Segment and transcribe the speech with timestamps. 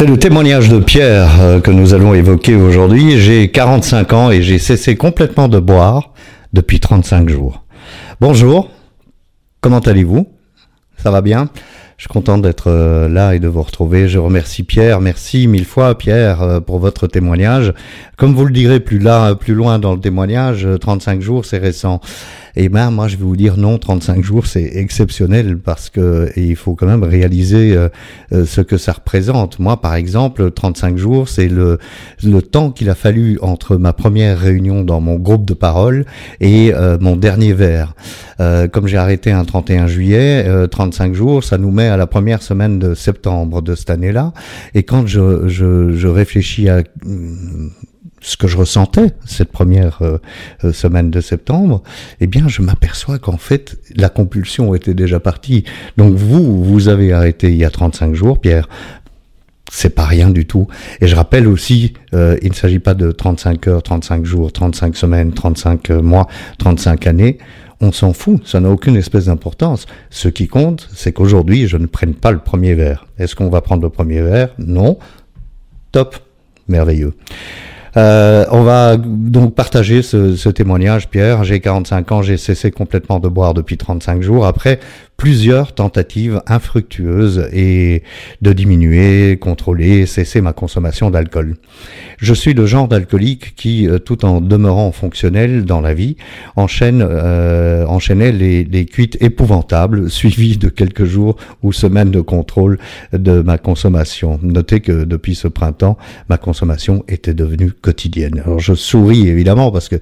[0.00, 3.20] C'est le témoignage de Pierre euh, que nous allons évoquer aujourd'hui.
[3.20, 6.14] J'ai 45 ans et j'ai cessé complètement de boire
[6.54, 7.64] depuis 35 jours.
[8.18, 8.70] Bonjour,
[9.60, 10.26] comment allez-vous?
[10.96, 11.50] Ça va bien?
[12.00, 14.08] Je suis content d'être euh, là et de vous retrouver.
[14.08, 15.02] Je remercie Pierre.
[15.02, 17.74] Merci mille fois Pierre euh, pour votre témoignage.
[18.16, 22.00] Comme vous le direz plus là, plus loin dans le témoignage, 35 jours, c'est récent.
[22.56, 26.56] Et ben moi je vais vous dire non, 35 jours c'est exceptionnel parce que il
[26.56, 27.88] faut quand même réaliser euh,
[28.32, 29.58] euh, ce que ça représente.
[29.58, 31.78] Moi par exemple, 35 jours c'est le
[32.22, 36.04] le temps qu'il a fallu entre ma première réunion dans mon groupe de parole
[36.40, 37.94] et euh, mon dernier verre.
[38.72, 42.78] comme j'ai arrêté un 31 juillet, 35 jours, ça nous met à la première semaine
[42.78, 44.32] de septembre de cette année-là.
[44.74, 46.82] Et quand je, je, réfléchis à
[48.20, 50.18] ce que je ressentais cette première euh,
[50.64, 51.82] euh, semaine de septembre,
[52.20, 55.64] eh bien, je m'aperçois qu'en fait, la compulsion était déjà partie.
[55.96, 58.68] Donc vous, vous avez arrêté il y a 35 jours, Pierre.
[59.72, 60.66] C'est pas rien du tout.
[61.00, 64.96] Et je rappelle aussi, euh, il ne s'agit pas de 35 heures, 35 jours, 35
[64.96, 66.26] semaines, 35 mois,
[66.58, 67.38] 35 années.
[67.80, 69.86] On s'en fout, ça n'a aucune espèce d'importance.
[70.10, 73.06] Ce qui compte, c'est qu'aujourd'hui, je ne prenne pas le premier verre.
[73.18, 74.50] Est-ce qu'on va prendre le premier verre?
[74.58, 74.98] Non.
[75.92, 76.16] Top.
[76.68, 77.14] Merveilleux.
[77.96, 81.42] Euh, on va donc partager ce, ce témoignage, Pierre.
[81.42, 84.46] J'ai 45 ans, j'ai cessé complètement de boire depuis 35 jours.
[84.46, 84.78] Après
[85.20, 88.02] plusieurs tentatives infructueuses et
[88.40, 91.56] de diminuer, contrôler, cesser ma consommation d'alcool.
[92.16, 96.16] Je suis le genre d'alcoolique qui, euh, tout en demeurant fonctionnel dans la vie,
[96.56, 102.78] enchaîne, euh, enchaînait les, les cuites épouvantables, suivies de quelques jours ou semaines de contrôle
[103.12, 104.40] de ma consommation.
[104.42, 105.98] Notez que depuis ce printemps,
[106.30, 108.40] ma consommation était devenue quotidienne.
[108.46, 109.96] Alors je souris évidemment parce que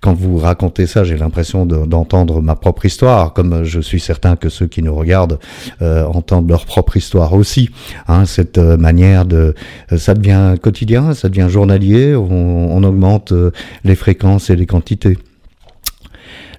[0.00, 4.48] quand vous racontez ça, j'ai l'impression d'entendre ma propre histoire, comme je suis certain que
[4.48, 5.38] ceux qui nous regardent
[5.82, 7.70] euh, entendent leur propre histoire aussi.
[8.08, 9.54] Hein, cette euh, manière de,
[9.92, 13.32] euh, ça devient quotidien, ça devient journalier, on, on augmente
[13.84, 15.18] les fréquences et les quantités.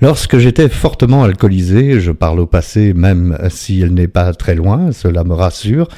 [0.00, 4.90] Lorsque j'étais fortement alcoolisé, je parle au passé même si elle n'est pas très loin,
[4.90, 5.88] cela me rassure,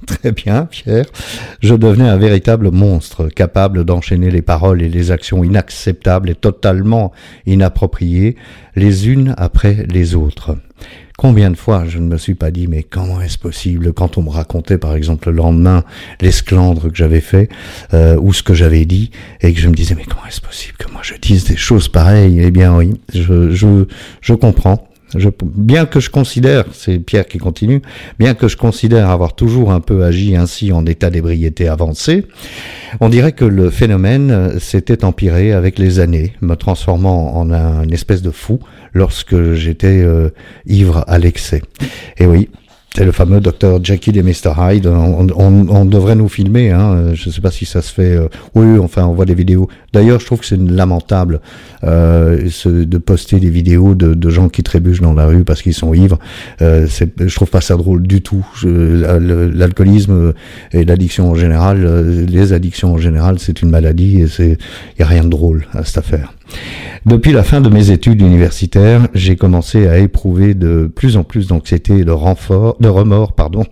[0.06, 1.06] Très bien, Pierre.
[1.60, 7.12] Je devenais un véritable monstre, capable d'enchaîner les paroles et les actions inacceptables et totalement
[7.46, 8.36] inappropriées,
[8.74, 10.56] les unes après les autres.
[11.18, 14.22] Combien de fois je ne me suis pas dit mais comment est-ce possible quand on
[14.22, 15.82] me racontait par exemple le lendemain
[16.20, 17.48] l'esclandre que j'avais fait
[17.94, 19.10] euh, ou ce que j'avais dit
[19.40, 21.88] et que je me disais mais comment est-ce possible que moi je dise des choses
[21.88, 22.40] pareilles?
[22.40, 23.86] Eh bien oui, je, je,
[24.20, 24.85] je comprends.
[25.14, 27.80] Bien que je considère, c'est Pierre qui continue,
[28.18, 32.26] bien que je considère avoir toujours un peu agi ainsi en état d'ébriété avancé,
[33.00, 38.20] on dirait que le phénomène s'était empiré avec les années, me transformant en un espèce
[38.20, 38.58] de fou
[38.94, 40.30] lorsque j'étais euh,
[40.66, 41.62] ivre à l'excès.
[42.18, 42.48] Et oui,
[42.96, 44.86] c'est le fameux docteur Jackie et Mr Hyde.
[44.86, 46.70] On, on, on, devrait nous filmer.
[46.70, 47.12] Hein.
[47.12, 48.16] Je ne sais pas si ça se fait.
[48.16, 49.68] Euh, oui, enfin, on voit des vidéos.
[49.92, 51.40] D'ailleurs, je trouve que c'est lamentable
[51.84, 55.74] euh, de poster des vidéos de, de, gens qui trébuchent dans la rue parce qu'ils
[55.74, 56.18] sont ivres.
[56.62, 58.46] Euh, je trouve pas ça drôle du tout.
[58.64, 60.32] L'alcoolisme
[60.72, 64.56] et l'addiction en général, euh, les addictions en général, c'est une maladie et c'est
[64.96, 66.35] il y a rien de drôle à cette affaire.
[67.06, 71.46] Depuis la fin de mes études universitaires, j'ai commencé à éprouver de plus en plus
[71.46, 73.64] d'anxiété et de remords, pardon.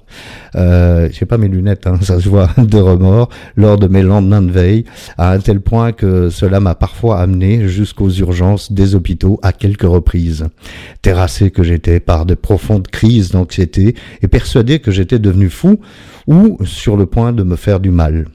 [0.54, 4.40] Euh, j'ai pas mes lunettes, hein, ça se voit, de remords lors de mes lendemains
[4.40, 4.84] de veille,
[5.18, 9.82] à un tel point que cela m'a parfois amené jusqu'aux urgences des hôpitaux à quelques
[9.82, 10.46] reprises.
[11.02, 15.80] Terrassé que j'étais par de profondes crises d'anxiété et persuadé que j'étais devenu fou
[16.28, 18.26] ou sur le point de me faire du mal.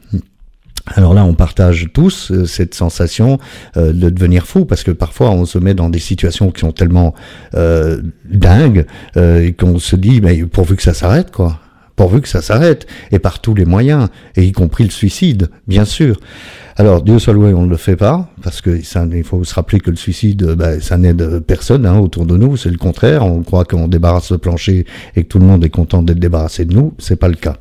[0.86, 3.38] Alors là, on partage tous euh, cette sensation
[3.78, 6.72] euh, de devenir fou, parce que parfois on se met dans des situations qui sont
[6.72, 7.14] tellement
[7.56, 8.86] euh, dingues
[9.16, 11.60] et qu'on se dit, mais pourvu que ça s'arrête, quoi.
[11.96, 15.84] Pourvu que ça s'arrête, et par tous les moyens, et y compris le suicide, bien
[15.84, 16.18] sûr.
[16.78, 19.54] Alors, Dieu soit loué, on ne le fait pas, parce que ça, il faut se
[19.54, 23.26] rappeler que le suicide, bah, ça n'aide personne hein, autour de nous, c'est le contraire.
[23.26, 24.86] On croit qu'on débarrasse le plancher
[25.18, 27.58] et que tout le monde est content d'être débarrassé de nous, c'est pas le cas.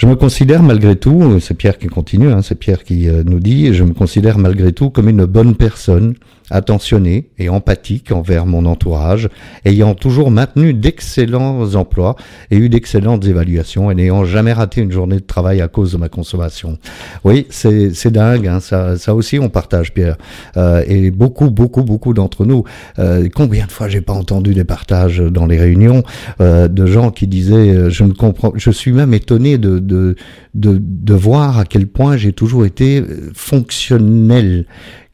[0.00, 3.38] Je me considère malgré tout, c'est Pierre qui continue, hein, c'est Pierre qui euh, nous
[3.38, 6.14] dit, je me considère malgré tout comme une bonne personne,
[6.50, 9.28] attentionné et empathique envers mon entourage,
[9.64, 12.16] ayant toujours maintenu d'excellents emplois
[12.50, 15.96] et eu d'excellentes évaluations et n'ayant jamais raté une journée de travail à cause de
[15.96, 16.78] ma consommation.
[17.24, 20.16] Oui, c'est dingue, hein, ça, ça aussi on partage Pierre.
[20.56, 22.64] Euh, et beaucoup, beaucoup, beaucoup d'entre nous,
[22.98, 26.02] euh, combien de fois j'ai pas entendu des partages dans les réunions
[26.40, 30.16] euh, de gens qui disaient euh, je ne comprends, je suis même étonné de, de,
[30.54, 34.66] de voir à quel point j'ai toujours été euh, fonctionnel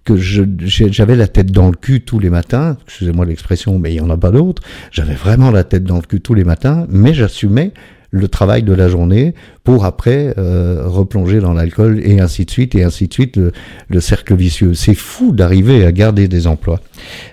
[0.06, 4.00] que j'avais la tête dans le cul tous les matins, excusez-moi l'expression, mais il n'y
[4.00, 4.62] en a pas d'autre,
[4.93, 7.73] j'avais vraiment la tête dans le cul tous les matins, mais j'assumais
[8.11, 9.34] le travail de la journée
[9.64, 14.00] pour après euh, replonger dans l'alcool et ainsi de suite et ainsi de suite le,
[14.00, 14.75] cercle vicieux.
[14.75, 16.81] C'est fou d'arriver à garder des emplois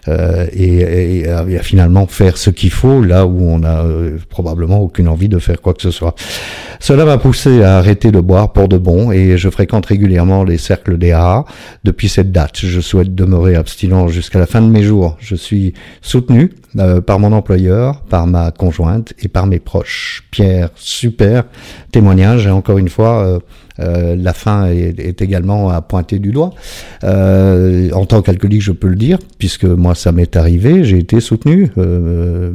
[0.07, 5.07] euh, et, à, finalement faire ce qu'il faut là où on a euh, probablement aucune
[5.07, 6.16] envie de faire quoi que ce soit.
[6.83, 10.57] Cela m'a poussé à arrêter de boire pour de bon et je fréquente régulièrement les
[10.57, 11.45] cercles des AA
[11.85, 12.57] depuis cette date.
[12.57, 15.15] Je souhaite demeurer abstinent jusqu'à la fin de mes jours.
[15.21, 20.27] Je suis soutenu euh, par mon employeur, par ma conjointe et par mes proches.
[20.30, 21.45] Pierre, super
[21.94, 23.39] témoignage et encore une fois, euh,
[23.83, 26.51] euh, la fin est, également à pointer du doigt.
[27.03, 31.71] en tant qu'alcoolique, je peux le dire, puisque moi ça m'est arrivé, j'ai été soutenu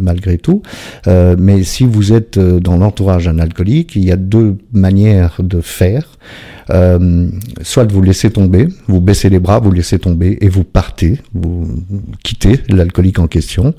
[0.00, 0.62] malgré tout.
[1.06, 6.18] mais si vous êtes dans l'entourage d'un alcoolique, il y a deux manières de faire.
[6.70, 7.28] Euh,
[7.62, 11.66] soit vous laissez tomber, vous baissez les bras, vous laissez tomber et vous partez, vous
[12.22, 13.74] quittez l'alcoolique en question,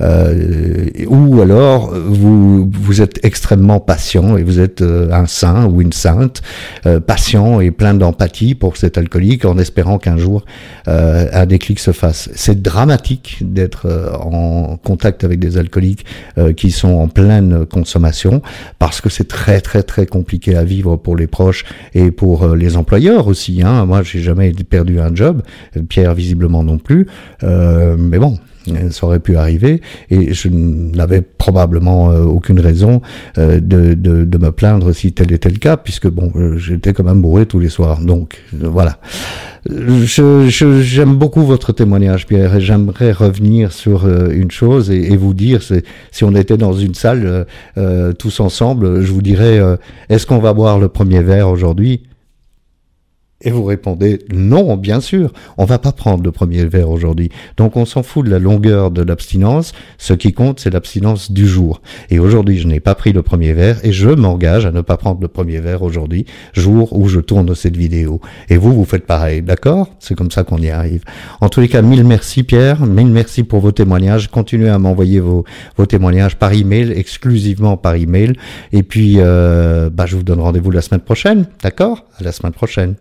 [0.00, 5.80] euh, ou alors vous vous êtes extrêmement patient et vous êtes euh, un saint ou
[5.80, 6.42] une sainte,
[7.06, 10.44] patient et plein d'empathie pour cet alcoolique en espérant qu'un jour
[10.86, 12.28] un déclic se fasse.
[12.34, 13.86] C'est dramatique d'être
[14.20, 16.04] en contact avec des alcooliques
[16.56, 18.42] qui sont en pleine consommation
[18.78, 21.64] parce que c'est très très très compliqué à vivre pour les proches
[21.94, 23.62] et pour euh, les employeurs aussi.
[23.62, 23.86] Hein.
[23.86, 25.42] Moi, j'ai jamais perdu un job,
[25.88, 27.06] Pierre visiblement non plus.
[27.42, 28.38] Euh, mais bon,
[28.90, 33.02] ça aurait pu arriver et je n'avais probablement euh, aucune raison
[33.36, 37.44] de, de, me plaindre si tel était le cas puisque bon j'étais quand même bourré
[37.44, 38.98] tous les soirs donc voilà
[39.66, 45.34] j'aime je, beaucoup votre témoignage Pierre et j'aimerais revenir sur une chose et, et vous
[45.34, 45.60] dire
[46.10, 47.46] si on était dans une salle
[48.18, 49.60] tous ensemble je vous dirais
[50.08, 52.02] est-ce qu'on va boire le premier verre aujourd'hui?
[53.44, 57.30] Et vous répondez non, bien sûr, on va pas prendre le premier verre aujourd'hui.
[57.56, 59.72] Donc on s'en fout de la longueur de l'abstinence.
[59.98, 61.80] Ce qui compte, c'est l'abstinence du jour.
[62.10, 64.96] Et aujourd'hui, je n'ai pas pris le premier verre et je m'engage à ne pas
[64.96, 68.20] prendre le premier verre aujourd'hui, jour où je tourne cette vidéo.
[68.48, 69.88] Et vous, vous faites pareil, d'accord?
[70.00, 71.02] C'est comme ça qu'on y arrive.
[71.40, 74.28] En tous les cas, mille merci Pierre, mille merci pour vos témoignages.
[74.30, 75.44] Continuez à m'envoyer vos,
[75.76, 78.32] vos témoignages par email, exclusivement par email.
[78.72, 82.04] Et puis, euh, bah, je vous donne rendez-vous la semaine prochaine, d'accord?
[82.18, 82.94] À la semaine prochaine.